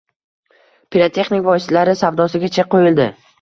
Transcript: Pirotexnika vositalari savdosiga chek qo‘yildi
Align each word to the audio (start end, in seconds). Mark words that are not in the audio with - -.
Pirotexnika 0.95 1.45
vositalari 1.49 1.95
savdosiga 2.01 2.51
chek 2.57 2.73
qo‘yildi 2.73 3.09